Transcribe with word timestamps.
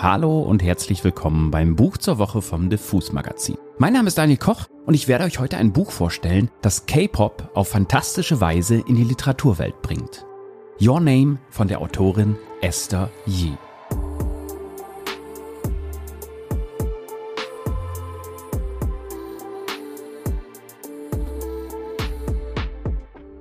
Hallo 0.00 0.42
und 0.42 0.62
herzlich 0.62 1.02
willkommen 1.02 1.50
beim 1.50 1.74
Buch 1.74 1.96
zur 1.96 2.18
Woche 2.18 2.40
vom 2.40 2.70
Diffus 2.70 3.10
Magazin. 3.10 3.58
Mein 3.78 3.94
Name 3.94 4.06
ist 4.06 4.16
Daniel 4.16 4.38
Koch 4.38 4.68
und 4.86 4.94
ich 4.94 5.08
werde 5.08 5.24
euch 5.24 5.40
heute 5.40 5.56
ein 5.56 5.72
Buch 5.72 5.90
vorstellen, 5.90 6.52
das 6.62 6.86
K-Pop 6.86 7.50
auf 7.54 7.70
fantastische 7.70 8.40
Weise 8.40 8.76
in 8.76 8.94
die 8.94 9.02
Literaturwelt 9.02 9.82
bringt. 9.82 10.24
Your 10.80 11.00
Name 11.00 11.38
von 11.50 11.66
der 11.66 11.80
Autorin 11.80 12.36
Esther 12.60 13.10
Yi. 13.26 13.58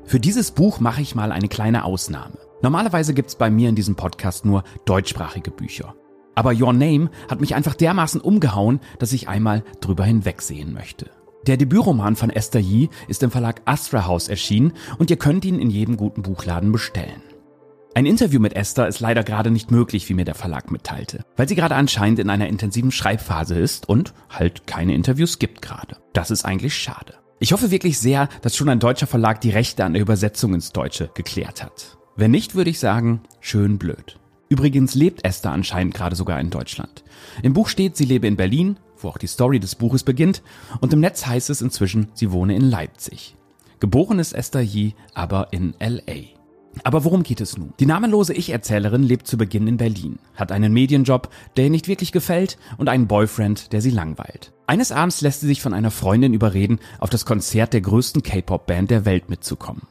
Für 0.06 0.20
dieses 0.20 0.50
Buch 0.50 0.80
mache 0.80 1.04
ich 1.04 1.14
mal 1.14 1.32
eine 1.32 1.50
kleine 1.50 1.84
Ausnahme. 1.84 2.40
Normalerweise 2.64 3.14
gibt's 3.14 3.36
bei 3.36 3.52
mir 3.52 3.70
in 3.70 3.76
diesem 3.76 3.94
Podcast 3.94 4.44
nur 4.44 4.64
deutschsprachige 4.86 5.52
Bücher. 5.52 5.94
Aber 6.38 6.54
Your 6.54 6.72
Name 6.72 7.10
hat 7.28 7.42
mich 7.42 7.56
einfach 7.56 7.74
dermaßen 7.74 8.22
umgehauen, 8.22 8.80
dass 9.00 9.12
ich 9.12 9.28
einmal 9.28 9.64
drüber 9.82 10.06
hinwegsehen 10.06 10.72
möchte. 10.72 11.10
Der 11.48 11.58
Debütroman 11.58 12.16
von 12.16 12.30
Esther 12.30 12.62
Yi 12.62 12.90
ist 13.08 13.24
im 13.24 13.32
Verlag 13.32 13.64
Astra 13.66 14.06
House 14.06 14.28
erschienen 14.28 14.74
und 15.00 15.10
ihr 15.10 15.18
könnt 15.18 15.46
ihn 15.46 15.58
in 15.58 15.72
jedem 15.72 15.98
guten 15.98 16.22
Buchladen 16.22 16.72
bestellen. 16.72 17.24
Ein 17.96 18.06
Interview 18.06 18.40
mit 18.40 18.56
Esther 18.56 18.88
ist 18.88 19.00
leider 19.00 19.24
gerade 19.24 19.50
nicht 19.50 19.72
möglich, 19.72 20.08
wie 20.10 20.14
mir 20.14 20.26
der 20.26 20.36
Verlag 20.36 20.70
mitteilte, 20.70 21.26
weil 21.38 21.50
sie 21.50 21.56
gerade 21.56 21.74
anscheinend 21.74 22.20
in 22.20 22.30
einer 22.30 22.48
intensiven 22.48 22.92
Schreibphase 22.92 23.58
ist 23.58 23.90
und 23.90 24.14
halt 24.30 24.68
keine 24.68 24.94
Interviews 24.94 25.40
gibt 25.40 25.64
gerade. 25.64 25.98
Das 26.14 26.30
ist 26.30 26.46
eigentlich 26.46 26.76
schade. 26.76 27.16
Ich 27.40 27.52
hoffe 27.52 27.72
wirklich 27.72 27.98
sehr, 27.98 28.30
dass 28.44 28.56
schon 28.56 28.70
ein 28.70 28.80
deutscher 28.80 29.08
Verlag 29.08 29.42
die 29.42 29.50
Rechte 29.50 29.84
an 29.86 29.94
der 29.94 30.04
Übersetzung 30.04 30.54
ins 30.54 30.72
Deutsche 30.72 31.10
geklärt 31.16 31.64
hat. 31.64 31.98
Wenn 32.16 32.30
nicht, 32.30 32.54
würde 32.54 32.70
ich 32.70 32.78
sagen, 32.78 33.22
schön 33.40 33.80
blöd. 33.80 34.20
Übrigens 34.50 34.96
lebt 34.96 35.26
Esther 35.26 35.52
anscheinend 35.52 35.94
gerade 35.94 36.16
sogar 36.16 36.40
in 36.40 36.50
Deutschland. 36.50 37.04
Im 37.44 37.54
Buch 37.54 37.68
steht, 37.68 37.98
sie 37.98 38.06
lebe 38.06 38.28
in 38.28 38.38
Berlin, 38.38 38.78
wo 38.98 39.10
auch 39.10 39.18
die 39.18 39.28
Story 39.28 39.60
des 39.60 39.76
Buches 39.76 40.04
beginnt, 40.04 40.42
und 40.80 40.94
im 40.94 41.00
Netz 41.00 41.26
heißt 41.26 41.50
es 41.50 41.62
inzwischen, 41.62 42.10
sie 42.14 42.32
wohne 42.32 42.56
in 42.56 42.62
Leipzig. 42.62 43.36
Geboren 43.80 44.20
ist 44.20 44.34
Esther 44.34 44.62
Yi 44.62 44.96
aber 45.14 45.50
in 45.52 45.76
LA. 45.80 46.38
Aber 46.84 47.04
worum 47.04 47.24
geht 47.24 47.42
es 47.42 47.58
nun? 47.58 47.74
Die 47.80 47.86
namenlose 47.86 48.34
Ich-Erzählerin 48.34 49.04
lebt 49.04 49.28
zu 49.28 49.38
Beginn 49.38 49.68
in 49.68 49.78
Berlin, 49.78 50.20
hat 50.36 50.52
einen 50.52 50.74
Medienjob, 50.74 51.30
der 51.56 51.66
ihr 51.66 51.70
nicht 51.70 51.88
wirklich 51.88 52.12
gefällt 52.12 52.58
und 52.78 52.90
einen 52.90 53.08
Boyfriend, 53.08 53.74
der 53.74 53.82
sie 53.82 53.90
langweilt. 53.90 54.54
Eines 54.68 54.92
Abends 54.92 55.22
lässt 55.22 55.42
sie 55.42 55.48
sich 55.48 55.62
von 55.62 55.74
einer 55.74 55.92
Freundin 55.92 56.34
überreden, 56.34 56.80
auf 57.00 57.10
das 57.10 57.26
Konzert 57.26 57.74
der 57.74 57.82
größten 57.82 58.22
K-Pop-Band 58.22 58.92
der 58.92 59.06
Welt 59.06 59.30
mitzukommen. 59.30 59.82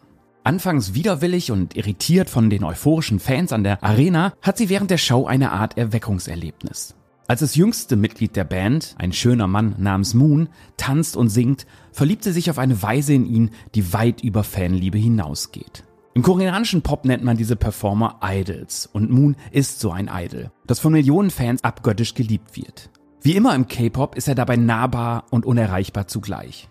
Anfangs 0.47 0.95
widerwillig 0.95 1.51
und 1.51 1.75
irritiert 1.75 2.31
von 2.31 2.51
den 2.51 2.63
euphorischen 2.63 3.19
Fans 3.19 3.53
an 3.53 3.65
der 3.65 3.83
Arena, 3.83 4.33
hat 4.41 4.57
sie 4.57 4.69
während 4.69 4.93
der 4.93 4.97
Show 4.97 5.27
eine 5.27 5.51
Art 5.51 5.77
Erweckungserlebnis. 5.77 6.95
Als 7.27 7.41
das 7.41 7.57
jüngste 7.57 7.97
Mitglied 7.97 8.37
der 8.37 8.45
Band, 8.45 8.95
ein 8.97 9.13
schöner 9.13 9.49
Mann 9.49 9.75
namens 9.79 10.15
Moon, 10.15 10.49
tanzt 10.77 11.17
und 11.17 11.31
singt, 11.31 11.67
verliebt 11.91 12.23
sie 12.23 12.31
sich 12.31 12.49
auf 12.49 12.59
eine 12.59 12.81
Weise 12.81 13.13
in 13.13 13.27
ihn, 13.27 13.51
die 13.75 13.93
weit 13.93 14.23
über 14.23 14.45
Fanliebe 14.45 14.99
hinausgeht. 14.99 15.83
Im 16.15 16.23
koreanischen 16.23 16.83
Pop 16.83 17.07
nennt 17.07 17.25
man 17.25 17.37
diese 17.37 17.57
Performer 17.57 18.21
Idols 18.23 18.89
und 18.93 19.11
Moon 19.11 19.35
ist 19.51 19.81
so 19.81 19.91
ein 19.91 20.09
Idol, 20.09 20.53
das 20.65 20.79
von 20.79 20.93
Millionen 20.93 21.31
Fans 21.31 21.65
abgöttisch 21.65 22.15
geliebt 22.15 22.57
wird. 22.57 22.91
Wie 23.21 23.35
immer 23.35 23.53
im 23.57 23.67
K-Pop 23.67 24.15
ist 24.15 24.29
er 24.29 24.37
dabei 24.37 24.55
nahbar 24.55 25.25
und 25.31 25.45
unerreichbar 25.45 26.07
zugleich. 26.07 26.69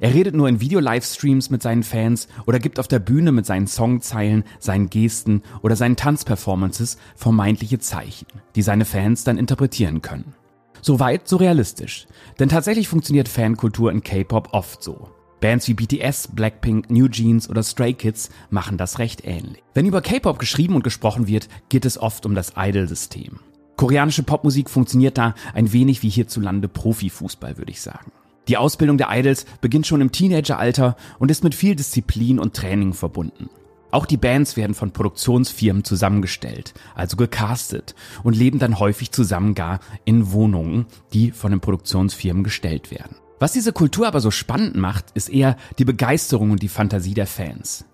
Er 0.00 0.14
redet 0.14 0.34
nur 0.34 0.48
in 0.48 0.60
Video-Livestreams 0.60 1.50
mit 1.50 1.62
seinen 1.62 1.82
Fans 1.82 2.28
oder 2.46 2.58
gibt 2.58 2.78
auf 2.78 2.88
der 2.88 2.98
Bühne 2.98 3.32
mit 3.32 3.46
seinen 3.46 3.66
Songzeilen, 3.66 4.44
seinen 4.58 4.90
Gesten 4.90 5.42
oder 5.62 5.76
seinen 5.76 5.96
Tanzperformances 5.96 6.98
vermeintliche 7.16 7.78
Zeichen, 7.78 8.26
die 8.56 8.62
seine 8.62 8.84
Fans 8.84 9.24
dann 9.24 9.38
interpretieren 9.38 10.02
können. 10.02 10.34
Soweit 10.82 11.28
so 11.28 11.36
realistisch. 11.36 12.06
Denn 12.38 12.48
tatsächlich 12.48 12.88
funktioniert 12.88 13.28
Fankultur 13.28 13.90
in 13.90 14.02
K-Pop 14.02 14.50
oft 14.52 14.82
so. 14.82 15.08
Bands 15.40 15.68
wie 15.68 15.74
BTS, 15.74 16.28
Blackpink, 16.32 16.90
New 16.90 17.08
Jeans 17.08 17.48
oder 17.48 17.62
Stray 17.62 17.94
Kids 17.94 18.30
machen 18.50 18.78
das 18.78 18.98
recht 18.98 19.24
ähnlich. 19.24 19.62
Wenn 19.74 19.86
über 19.86 20.02
K-Pop 20.02 20.38
geschrieben 20.38 20.74
und 20.74 20.84
gesprochen 20.84 21.26
wird, 21.26 21.48
geht 21.68 21.84
es 21.84 21.98
oft 21.98 22.26
um 22.26 22.34
das 22.34 22.52
Idol-System. 22.56 23.40
Koreanische 23.76 24.22
Popmusik 24.22 24.70
funktioniert 24.70 25.18
da 25.18 25.34
ein 25.52 25.72
wenig 25.72 26.02
wie 26.02 26.08
hierzulande 26.08 26.68
Profifußball, 26.68 27.58
würde 27.58 27.72
ich 27.72 27.80
sagen. 27.80 28.12
Die 28.48 28.56
Ausbildung 28.56 28.98
der 28.98 29.08
Idols 29.10 29.46
beginnt 29.60 29.86
schon 29.86 30.00
im 30.00 30.12
Teenageralter 30.12 30.96
und 31.18 31.30
ist 31.30 31.44
mit 31.44 31.54
viel 31.54 31.74
Disziplin 31.74 32.38
und 32.38 32.54
Training 32.54 32.92
verbunden. 32.92 33.48
Auch 33.90 34.06
die 34.06 34.16
Bands 34.16 34.56
werden 34.56 34.74
von 34.74 34.90
Produktionsfirmen 34.90 35.84
zusammengestellt, 35.84 36.74
also 36.96 37.16
gecastet 37.16 37.94
und 38.24 38.36
leben 38.36 38.58
dann 38.58 38.80
häufig 38.80 39.12
zusammen 39.12 39.54
gar 39.54 39.78
in 40.04 40.32
Wohnungen, 40.32 40.86
die 41.12 41.30
von 41.30 41.52
den 41.52 41.60
Produktionsfirmen 41.60 42.42
gestellt 42.42 42.90
werden. 42.90 43.16
Was 43.38 43.52
diese 43.52 43.72
Kultur 43.72 44.08
aber 44.08 44.20
so 44.20 44.32
spannend 44.32 44.74
macht, 44.74 45.12
ist 45.12 45.28
eher 45.28 45.56
die 45.78 45.84
Begeisterung 45.84 46.50
und 46.50 46.62
die 46.62 46.68
Fantasie 46.68 47.14
der 47.14 47.26
Fans. 47.26 47.84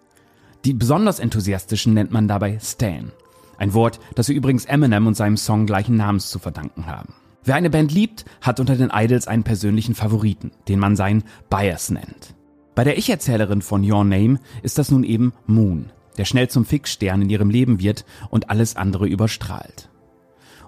Die 0.65 0.73
besonders 0.73 1.19
enthusiastischen 1.19 1.95
nennt 1.95 2.13
man 2.13 2.29
dabei 2.29 2.59
Stan. 2.61 3.13
Ein 3.59 3.75
Wort, 3.75 4.01
das 4.15 4.29
wir 4.29 4.37
übrigens 4.37 4.65
Eminem 4.65 5.07
und 5.07 5.17
seinem 5.17 5.37
Song 5.37 5.67
gleichen 5.67 5.97
Namens 5.97 6.31
zu 6.31 6.39
verdanken 6.39 6.87
haben. 6.87 7.13
Wer 7.45 7.55
eine 7.55 7.71
Band 7.71 7.93
liebt, 7.93 8.25
hat 8.41 8.61
unter 8.61 8.77
den 8.77 8.91
Idols 8.93 9.27
einen 9.27 9.45
persönlichen 9.45 9.95
Favoriten, 9.95 10.51
den 10.69 10.79
man 10.79 10.97
seinen 10.97 11.25
Bias 11.49 11.91
nennt. 11.91 12.35
Bei 12.75 12.85
der 12.85 12.99
Ich-Erzählerin 12.99 13.63
von 13.63 13.89
Your 13.91 14.05
Name 14.05 14.39
ist 14.63 14.79
das 14.79 14.91
nun 14.91 15.05
eben 15.05 15.33
Moon, 15.47 15.91
der 16.19 16.25
schnell 16.25 16.49
zum 16.49 16.65
Fixstern 16.65 17.23
in 17.23 17.31
ihrem 17.31 17.51
Leben 17.51 17.81
wird 17.81 18.05
und 18.31 18.51
alles 18.51 18.77
andere 18.77 19.07
überstrahlt. 19.07 19.89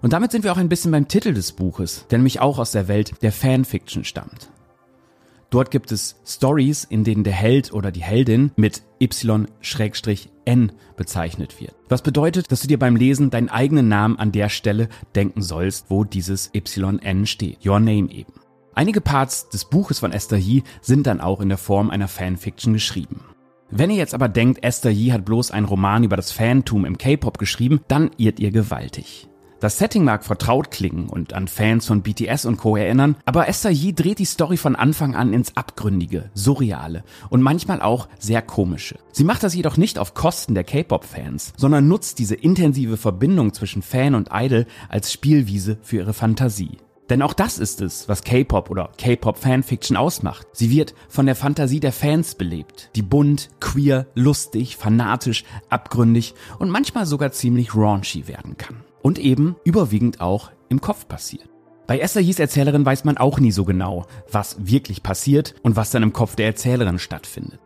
Und 0.01 0.13
damit 0.13 0.33
sind 0.33 0.45
wir 0.45 0.53
auch 0.53 0.59
ein 0.59 0.69
bisschen 0.69 0.91
beim 0.91 1.09
Titel 1.09 1.33
des 1.33 1.53
Buches, 1.53 2.07
der 2.11 2.19
nämlich 2.19 2.41
auch 2.41 2.59
aus 2.59 2.73
der 2.73 2.89
Welt 2.89 3.23
der 3.23 3.33
Fanfiction 3.33 4.05
stammt. 4.05 4.51
Dort 5.53 5.71
gibt 5.71 5.93
es 5.93 6.17
Stories, 6.25 6.85
in 6.85 7.05
denen 7.05 7.25
der 7.25 7.35
Held 7.35 7.75
oder 7.75 7.93
die 7.93 8.03
Heldin 8.03 8.53
mit 8.57 8.83
Y-N 9.03 10.73
bezeichnet 10.97 11.61
wird. 11.61 11.75
Was 11.91 12.01
bedeutet, 12.01 12.51
dass 12.51 12.63
du 12.63 12.69
dir 12.69 12.79
beim 12.79 12.97
Lesen 12.97 13.29
deinen 13.29 13.51
eigenen 13.51 13.87
Namen 13.87 14.19
an 14.19 14.33
der 14.33 14.49
Stelle 14.49 14.89
denken 15.15 15.43
sollst, 15.43 15.91
wo 15.91 16.05
dieses 16.05 16.51
YN 16.55 17.27
steht. 17.27 17.67
Your 17.67 17.81
Name 17.81 18.11
eben. 18.11 18.33
Einige 18.75 19.03
Parts 19.03 19.51
des 19.51 19.67
Buches 19.67 19.99
von 19.99 20.13
Esther 20.13 20.39
Yi 20.39 20.63
sind 20.81 21.07
dann 21.07 21.21
auch 21.21 21.43
in 21.43 21.51
der 21.51 21.59
Form 21.59 21.91
einer 21.91 22.09
Fanfiction 22.09 22.73
geschrieben. 22.73 23.21
Wenn 23.71 23.91
ihr 23.91 23.97
jetzt 23.97 24.15
aber 24.15 24.31
denkt, 24.31 24.65
Esther 24.65 24.91
Yi 24.91 25.11
hat 25.11 25.27
bloß 25.27 25.51
einen 25.51 25.67
Roman 25.67 26.05
über 26.05 26.17
das 26.17 26.33
Fantum 26.33 26.87
im 26.87 26.97
K-Pop 26.97 27.37
geschrieben, 27.37 27.83
dann 27.89 28.11
irrt 28.17 28.41
ihr 28.41 28.53
gewaltig. 28.53 29.29
Das 29.63 29.79
Setting 29.79 30.03
mag 30.03 30.25
vertraut 30.25 30.73
klingen 30.73 31.09
und 31.09 31.35
an 31.35 31.47
Fans 31.47 31.87
von 31.87 32.03
BTS 32.03 32.47
und 32.47 32.57
Co. 32.57 32.75
erinnern, 32.75 33.15
aber 33.25 33.47
Esther 33.47 33.71
Yi 33.71 33.95
dreht 33.95 34.19
die 34.19 34.25
Story 34.25 34.57
von 34.57 34.75
Anfang 34.75 35.15
an 35.15 35.33
ins 35.33 35.57
Abgründige, 35.57 36.33
Surreale 36.35 37.05
und 37.31 37.43
manchmal 37.43 37.81
auch 37.81 38.09
sehr 38.19 38.43
komische. 38.43 38.99
Sie 39.13 39.23
macht 39.23 39.45
das 39.45 39.55
jedoch 39.55 39.77
nicht 39.77 40.01
auf 40.01 40.15
Kosten 40.15 40.57
der 40.57 40.65
K-Pop-Fans, 40.65 41.53
sondern 41.57 41.87
nutzt 41.87 42.19
diese 42.19 42.35
intensive 42.35 42.97
Verbindung 42.97 43.53
zwischen 43.53 43.83
Fan 43.83 44.17
und 44.17 44.31
Idol 44.33 44.67
als 44.89 45.13
Spielwiese 45.13 45.79
für 45.81 45.99
ihre 45.99 46.13
Fantasie. 46.13 46.79
Denn 47.09 47.23
auch 47.23 47.33
das 47.33 47.59
ist 47.59 47.83
es, 47.83 48.09
was 48.09 48.25
K-Pop 48.25 48.69
oder 48.69 48.91
K-Pop-Fanfiction 48.99 49.97
ausmacht. 49.97 50.45
Sie 50.55 50.71
wird 50.71 50.93
von 51.09 51.27
der 51.27 51.37
Fantasie 51.37 51.79
der 51.79 51.93
Fans 51.93 52.35
belebt, 52.35 52.91
die 52.97 53.03
bunt, 53.03 53.51
queer, 53.61 54.09
lustig, 54.17 54.77
fanatisch, 54.77 55.45
abgründig 55.69 56.35
und 56.59 56.69
manchmal 56.69 57.07
sogar 57.07 57.31
ziemlich 57.31 57.77
raunchy 57.77 58.27
werden 58.27 58.57
kann 58.57 58.83
und 59.03 59.19
eben 59.19 59.57
überwiegend 59.65 60.21
auch 60.21 60.51
im 60.69 60.81
Kopf 60.81 61.07
passiert. 61.09 61.49
Bei 61.87 61.99
Hies 61.99 62.39
Erzählerin 62.39 62.87
weiß 62.87 63.05
man 63.05 63.19
auch 63.19 63.39
nie 63.39 63.53
so 63.53 63.65
genau, 63.65 64.07
was 64.31 64.57
wirklich 64.67 65.03
passiert 65.03 65.55
und 65.63 65.77
was 65.77 65.91
dann 65.91 66.03
im 66.03 66.13
Kopf 66.13 66.37
der 66.37 66.47
Erzählerin 66.47 66.99
stattfindet. 66.99 67.61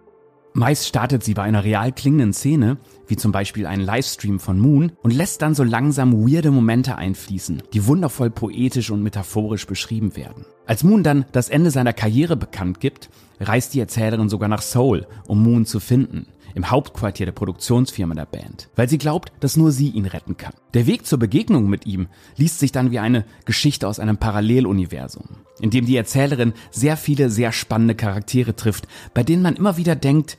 Meist 0.55 0.89
startet 0.89 1.23
sie 1.23 1.35
bei 1.35 1.43
einer 1.43 1.65
real 1.65 1.93
klingenden 1.93 2.33
Szene, 2.33 2.79
wie 3.07 3.17
zum 3.17 3.31
Beispiel 3.31 3.67
einen 3.67 3.85
Livestream 3.85 4.41
von 4.41 4.59
Moon, 4.59 4.93
und 5.03 5.13
lässt 5.13 5.43
dann 5.43 5.55
so 5.55 5.63
langsam 5.63 6.27
weirde 6.27 6.51
Momente 6.51 6.97
einfließen, 6.97 7.63
die 7.75 7.87
wundervoll 7.87 8.31
poetisch 8.31 8.91
und 8.91 9.03
metaphorisch 9.03 9.66
beschrieben 9.66 10.16
werden. 10.16 10.47
Als 10.65 10.83
Moon 10.83 11.03
dann 11.03 11.27
das 11.33 11.51
Ende 11.51 11.71
seiner 11.71 11.93
Karriere 11.93 12.37
bekannt 12.37 12.81
gibt, 12.81 13.10
reist 13.39 13.75
die 13.75 13.81
Erzählerin 13.81 14.31
sogar 14.31 14.49
nach 14.49 14.63
Seoul, 14.63 15.07
um 15.27 15.43
Moon 15.43 15.66
zu 15.66 15.78
finden 15.78 16.27
im 16.57 16.71
Hauptquartier 16.71 17.27
der 17.27 17.33
Produktionsfirma 17.33 18.15
der 18.15 18.25
Band, 18.25 18.71
weil 18.77 18.89
sie 18.89 18.97
glaubt, 18.97 19.31
dass 19.41 19.59
nur 19.59 19.73
sie 19.73 19.91
ihn 19.91 20.07
retten 20.07 20.39
kann. 20.39 20.55
Der 20.73 20.87
Weg 20.87 21.07
zur 21.07 21.19
Begegnung 21.19 21.69
mit 21.69 21.85
ihm 21.85 22.09
liest 22.37 22.61
sich 22.61 22.73
dann 22.73 22.91
wie 22.91 22.99
eine 22.99 23.27
Geschichte 23.45 23.87
aus 23.87 24.01
einem 24.01 24.17
Paralleluniversum, 24.17 25.29
in 25.61 25.69
dem 25.69 25.85
die 25.85 25.97
Erzählerin 25.97 26.55
sehr 26.71 26.97
viele 26.97 27.29
sehr 27.29 27.53
spannende 27.53 27.95
Charaktere 27.95 28.57
trifft, 28.57 28.89
bei 29.13 29.23
denen 29.23 29.43
man 29.43 29.55
immer 29.55 29.77
wieder 29.77 29.97
denkt, 29.97 30.39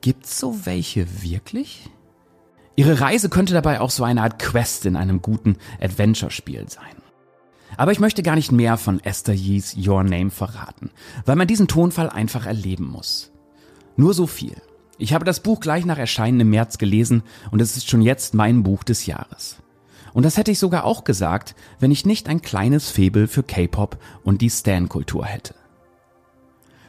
gibt's 0.00 0.40
so 0.40 0.64
welche 0.64 1.22
wirklich? 1.22 1.90
Ihre 2.74 3.00
Reise 3.00 3.28
könnte 3.28 3.52
dabei 3.52 3.80
auch 3.80 3.90
so 3.90 4.04
eine 4.04 4.22
Art 4.22 4.38
Quest 4.38 4.86
in 4.86 4.96
einem 4.96 5.20
guten 5.20 5.58
Adventure-Spiel 5.82 6.70
sein. 6.70 6.96
Aber 7.76 7.92
ich 7.92 8.00
möchte 8.00 8.22
gar 8.22 8.36
nicht 8.36 8.52
mehr 8.52 8.78
von 8.78 9.00
Esther 9.04 9.34
Yees 9.34 9.76
Your 9.76 10.02
Name 10.02 10.30
verraten, 10.30 10.92
weil 11.26 11.36
man 11.36 11.46
diesen 11.46 11.68
Tonfall 11.68 12.08
einfach 12.08 12.46
erleben 12.46 12.86
muss. 12.86 13.32
Nur 13.96 14.14
so 14.14 14.26
viel. 14.26 14.56
Ich 14.98 15.12
habe 15.12 15.24
das 15.24 15.40
Buch 15.40 15.60
gleich 15.60 15.84
nach 15.84 15.98
Erscheinen 15.98 16.40
im 16.40 16.50
März 16.50 16.76
gelesen 16.76 17.22
und 17.52 17.62
es 17.62 17.76
ist 17.76 17.88
schon 17.88 18.02
jetzt 18.02 18.34
mein 18.34 18.64
Buch 18.64 18.82
des 18.82 19.06
Jahres. 19.06 19.56
Und 20.12 20.24
das 20.24 20.36
hätte 20.36 20.50
ich 20.50 20.58
sogar 20.58 20.84
auch 20.84 21.04
gesagt, 21.04 21.54
wenn 21.78 21.92
ich 21.92 22.04
nicht 22.04 22.28
ein 22.28 22.42
kleines 22.42 22.90
Febel 22.90 23.28
für 23.28 23.44
K-Pop 23.44 23.98
und 24.24 24.42
die 24.42 24.50
Stan-Kultur 24.50 25.24
hätte. 25.24 25.54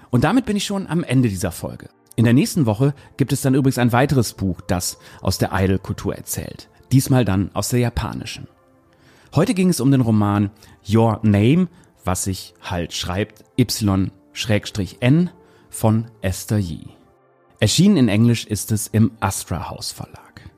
Und 0.10 0.24
damit 0.24 0.46
bin 0.46 0.58
ich 0.58 0.66
schon 0.66 0.88
am 0.88 1.04
Ende 1.04 1.30
dieser 1.30 1.52
Folge. 1.52 1.90
In 2.16 2.24
der 2.26 2.34
nächsten 2.34 2.66
Woche 2.66 2.96
gibt 3.18 3.32
es 3.32 3.42
dann 3.42 3.54
übrigens 3.54 3.78
ein 3.78 3.92
weiteres 3.92 4.34
Buch, 4.34 4.60
das 4.62 4.98
aus 5.22 5.38
der 5.38 5.52
Idol-Kultur 5.54 6.16
erzählt. 6.16 6.70
Diesmal 6.92 7.24
dann 7.24 7.52
aus 7.54 7.70
der 7.70 7.80
japanischen. 7.80 8.48
Heute 9.36 9.54
ging 9.54 9.70
es 9.70 9.80
um 9.80 9.92
den 9.92 10.02
Roman 10.02 10.50
Your 10.92 11.20
Name, 11.22 11.68
was 12.04 12.24
sich 12.24 12.56
halt 12.62 12.94
schreibt 12.94 13.44
Y-N 13.60 15.30
von 15.70 16.08
Esther 16.22 16.58
Yee. 16.58 16.99
Erschienen 17.62 17.98
in 17.98 18.08
Englisch 18.08 18.46
ist 18.46 18.72
es 18.72 18.88
im 18.88 19.12
Astra 19.20 19.70
House 19.70 19.92
Verlag. 19.92 20.50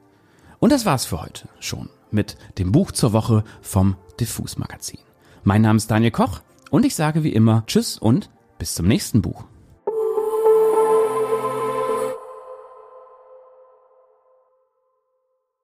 Und 0.60 0.72
das 0.72 0.86
war's 0.86 1.06
für 1.06 1.20
heute 1.20 1.50
schon 1.60 1.90
mit 2.12 2.38
dem 2.60 2.72
Buch 2.72 2.92
zur 2.92 3.12
Woche 3.12 3.44
vom 3.62 3.96
Diffus 4.20 4.60
Magazin. 4.60 5.00
Mein 5.44 5.64
Name 5.64 5.78
ist 5.78 5.90
Daniel 5.90 6.12
Koch 6.12 6.42
und 6.70 6.86
ich 6.86 6.94
sage 6.94 7.24
wie 7.24 7.34
immer 7.34 7.64
Tschüss 7.66 7.98
und 7.98 8.30
bis 8.60 8.76
zum 8.76 8.88
nächsten 8.88 9.24
Buch. 9.24 9.46